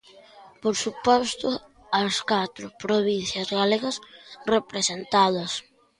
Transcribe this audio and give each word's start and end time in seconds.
Por 0.61 0.75
suposto, 0.83 1.49
as 2.01 2.15
catro 2.31 2.65
provincias 2.85 3.47
galegas 3.57 3.95
representadas. 4.53 5.51